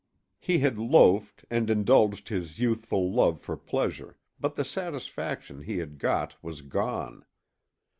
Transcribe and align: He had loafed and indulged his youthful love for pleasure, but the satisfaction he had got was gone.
He 0.39 0.57
had 0.57 0.79
loafed 0.79 1.45
and 1.51 1.69
indulged 1.69 2.29
his 2.29 2.57
youthful 2.57 3.11
love 3.13 3.39
for 3.39 3.55
pleasure, 3.55 4.17
but 4.39 4.55
the 4.55 4.65
satisfaction 4.65 5.61
he 5.61 5.77
had 5.77 5.99
got 5.99 6.43
was 6.43 6.61
gone. 6.61 7.23